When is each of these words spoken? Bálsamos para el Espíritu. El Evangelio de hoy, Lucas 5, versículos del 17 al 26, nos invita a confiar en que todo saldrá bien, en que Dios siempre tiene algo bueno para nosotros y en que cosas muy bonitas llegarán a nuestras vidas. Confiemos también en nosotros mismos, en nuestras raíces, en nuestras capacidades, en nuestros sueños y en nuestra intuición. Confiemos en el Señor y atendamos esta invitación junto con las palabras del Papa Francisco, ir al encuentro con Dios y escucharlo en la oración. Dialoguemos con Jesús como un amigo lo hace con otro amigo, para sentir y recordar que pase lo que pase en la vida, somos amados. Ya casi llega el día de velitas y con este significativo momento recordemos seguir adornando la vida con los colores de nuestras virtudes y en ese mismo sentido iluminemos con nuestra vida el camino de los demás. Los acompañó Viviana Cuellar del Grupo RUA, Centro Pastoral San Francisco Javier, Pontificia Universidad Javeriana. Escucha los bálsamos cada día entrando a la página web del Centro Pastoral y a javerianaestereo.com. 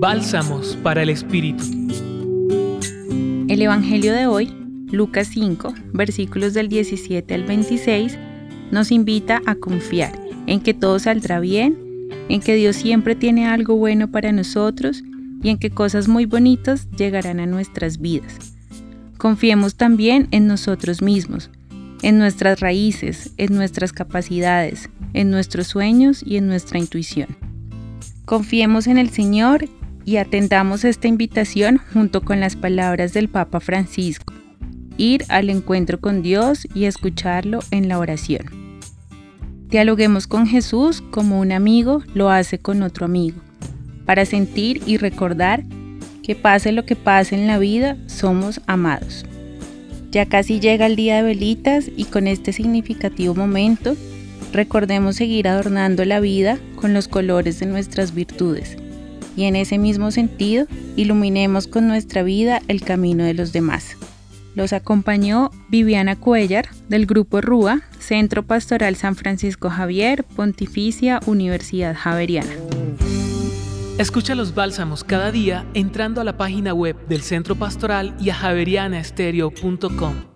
Bálsamos 0.00 0.78
para 0.84 1.02
el 1.02 1.10
Espíritu. 1.10 1.64
El 3.48 3.60
Evangelio 3.60 4.12
de 4.12 4.28
hoy, 4.28 4.46
Lucas 4.92 5.26
5, 5.32 5.74
versículos 5.92 6.54
del 6.54 6.68
17 6.68 7.34
al 7.34 7.42
26, 7.42 8.16
nos 8.70 8.92
invita 8.92 9.42
a 9.44 9.56
confiar 9.56 10.12
en 10.46 10.60
que 10.60 10.72
todo 10.72 11.00
saldrá 11.00 11.40
bien, 11.40 11.76
en 12.28 12.40
que 12.40 12.54
Dios 12.54 12.76
siempre 12.76 13.16
tiene 13.16 13.48
algo 13.48 13.74
bueno 13.74 14.08
para 14.08 14.30
nosotros 14.30 15.02
y 15.42 15.48
en 15.48 15.58
que 15.58 15.70
cosas 15.70 16.06
muy 16.06 16.26
bonitas 16.26 16.88
llegarán 16.92 17.40
a 17.40 17.46
nuestras 17.46 17.98
vidas. 17.98 18.54
Confiemos 19.16 19.74
también 19.74 20.28
en 20.30 20.46
nosotros 20.46 21.02
mismos, 21.02 21.50
en 22.02 22.18
nuestras 22.18 22.60
raíces, 22.60 23.32
en 23.36 23.52
nuestras 23.52 23.92
capacidades, 23.92 24.90
en 25.12 25.32
nuestros 25.32 25.66
sueños 25.66 26.22
y 26.24 26.36
en 26.36 26.46
nuestra 26.46 26.78
intuición. 26.78 27.36
Confiemos 28.26 28.86
en 28.86 28.98
el 28.98 29.10
Señor 29.10 29.68
y 30.04 30.16
atendamos 30.16 30.84
esta 30.84 31.08
invitación 31.08 31.80
junto 31.92 32.22
con 32.22 32.40
las 32.40 32.56
palabras 32.56 33.12
del 33.12 33.28
Papa 33.28 33.60
Francisco, 33.60 34.32
ir 34.96 35.24
al 35.28 35.50
encuentro 35.50 36.00
con 36.00 36.22
Dios 36.22 36.66
y 36.74 36.84
escucharlo 36.84 37.60
en 37.70 37.88
la 37.88 37.98
oración. 37.98 38.46
Dialoguemos 39.68 40.26
con 40.26 40.46
Jesús 40.46 41.02
como 41.10 41.40
un 41.40 41.52
amigo 41.52 42.02
lo 42.14 42.30
hace 42.30 42.58
con 42.58 42.82
otro 42.82 43.04
amigo, 43.04 43.40
para 44.06 44.24
sentir 44.24 44.82
y 44.86 44.96
recordar 44.96 45.62
que 46.22 46.34
pase 46.34 46.72
lo 46.72 46.84
que 46.86 46.96
pase 46.96 47.34
en 47.34 47.46
la 47.46 47.58
vida, 47.58 47.96
somos 48.06 48.60
amados. 48.66 49.26
Ya 50.10 50.24
casi 50.26 50.58
llega 50.58 50.86
el 50.86 50.96
día 50.96 51.16
de 51.16 51.22
velitas 51.22 51.90
y 51.94 52.04
con 52.04 52.26
este 52.26 52.54
significativo 52.54 53.34
momento 53.34 53.94
recordemos 54.52 55.16
seguir 55.16 55.48
adornando 55.48 56.06
la 56.06 56.20
vida 56.20 56.58
con 56.76 56.94
los 56.94 57.08
colores 57.08 57.60
de 57.60 57.66
nuestras 57.66 58.14
virtudes 58.14 58.78
y 59.38 59.44
en 59.44 59.54
ese 59.54 59.78
mismo 59.78 60.10
sentido 60.10 60.66
iluminemos 60.96 61.68
con 61.68 61.86
nuestra 61.86 62.24
vida 62.24 62.60
el 62.66 62.80
camino 62.80 63.22
de 63.22 63.34
los 63.34 63.52
demás. 63.52 63.96
Los 64.56 64.72
acompañó 64.72 65.52
Viviana 65.68 66.16
Cuellar 66.16 66.68
del 66.88 67.06
Grupo 67.06 67.40
RUA, 67.40 67.82
Centro 68.00 68.42
Pastoral 68.42 68.96
San 68.96 69.14
Francisco 69.14 69.70
Javier, 69.70 70.24
Pontificia 70.24 71.20
Universidad 71.26 71.94
Javeriana. 71.96 72.50
Escucha 73.98 74.34
los 74.34 74.56
bálsamos 74.56 75.04
cada 75.04 75.30
día 75.30 75.64
entrando 75.72 76.20
a 76.20 76.24
la 76.24 76.36
página 76.36 76.74
web 76.74 76.96
del 77.08 77.22
Centro 77.22 77.54
Pastoral 77.54 78.16
y 78.20 78.30
a 78.30 78.34
javerianaestereo.com. 78.34 80.27